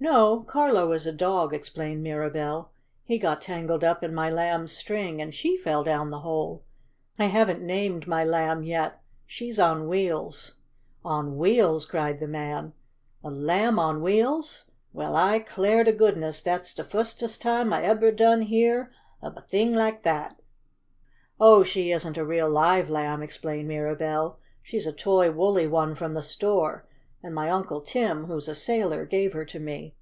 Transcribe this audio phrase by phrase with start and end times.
[0.00, 2.70] "No, Carlo is a dog," explained Mirabell.
[3.02, 6.62] "He got tangled up in my Lamb's string, and she fell down the hole.
[7.18, 9.02] I haven't named my Lamb yet.
[9.26, 10.54] She's on wheels."
[11.04, 12.74] "On wheels?" cried the man.
[13.24, 14.66] "A Lamb on Wheels?
[14.92, 18.90] Well, I 'clar to goodness dat's de fustest time I ebber done heah
[19.20, 20.40] ob a t'ing laik dat!"
[21.40, 24.38] "Oh, she isn't a real, live lamb," explained Mirabell.
[24.62, 26.84] "She's a toy, woolly one from the store,
[27.20, 29.92] and my Uncle Tim, who's a sailor, gave her to me."